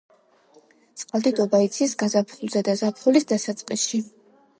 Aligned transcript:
წყალდიდობა 1.01 1.59
იცის 1.65 1.93
გაზაფხულზე 2.03 2.63
და 2.71 2.75
ზაფხულის 2.81 3.29
დასაწყისში. 3.33 4.01